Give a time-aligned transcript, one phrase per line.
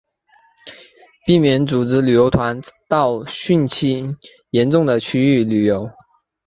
[1.27, 2.59] 避免组织旅游团
[2.89, 4.17] 到汛情
[4.49, 5.91] 严重的区域旅游